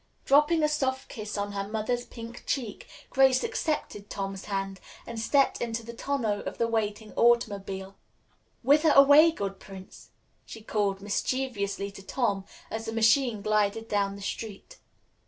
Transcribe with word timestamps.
Dropping 0.25 0.63
a 0.63 0.67
soft 0.67 1.09
kiss 1.09 1.37
on 1.37 1.51
her 1.51 1.67
mother's 1.67 2.05
pink 2.05 2.43
cheek, 2.47 2.87
Grace 3.11 3.43
accepted 3.43 4.09
Tom's 4.09 4.45
hand 4.45 4.79
and 5.05 5.19
stepped 5.19 5.61
into 5.61 5.83
the 5.85 5.93
tonneau 5.93 6.39
of 6.39 6.57
the 6.57 6.67
waiting 6.67 7.13
automobile. 7.13 7.95
"Whither 8.63 8.93
away, 8.93 9.29
good 9.29 9.59
prince?" 9.59 10.09
she 10.43 10.63
called 10.63 11.01
mischievously 11.03 11.91
to 11.91 12.01
Tom 12.01 12.45
as 12.71 12.87
the 12.87 12.91
machine 12.93 13.43
glided 13.43 13.87
down 13.87 14.15
the 14.15 14.23
street. 14.23 14.79